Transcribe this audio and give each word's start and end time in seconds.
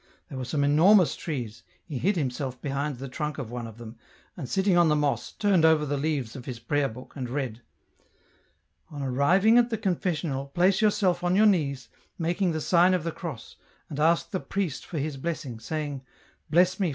There 0.29 0.37
were 0.39 0.45
some 0.45 0.63
enormous 0.63 1.15
trees, 1.15 1.61
he 1.85 1.99
hid 1.99 2.15
himself 2.15 2.59
behind 2.59 2.97
the 2.97 3.07
trunk 3.07 3.37
of 3.37 3.51
one 3.51 3.67
of 3.67 3.77
them, 3.77 3.99
and 4.35 4.49
sitting 4.49 4.75
on 4.75 4.87
the 4.87 4.95
moss, 4.95 5.31
turned 5.33 5.63
over 5.63 5.85
the 5.85 5.95
leaves 5.95 6.35
of 6.35 6.45
his 6.45 6.57
prayer 6.57 6.89
book, 6.89 7.13
and 7.15 7.29
read:" 7.29 7.61
On 8.89 9.03
arriving 9.03 9.59
at 9.59 9.69
the 9.69 9.77
confessional, 9.77 10.47
place 10.47 10.81
yourself 10.81 11.23
on 11.23 11.35
your 11.35 11.45
knees, 11.45 11.87
make 12.17 12.39
the 12.39 12.61
sign 12.61 12.95
of 12.95 13.03
the 13.03 13.11
cross, 13.11 13.57
and 13.89 13.99
ask 13.99 14.31
the 14.31 14.39
priest 14.39 14.87
for 14.87 14.97
his 14.97 15.17
blessing, 15.17 15.59
saying,' 15.59 16.01
Bless 16.49 16.79
me. 16.79 16.89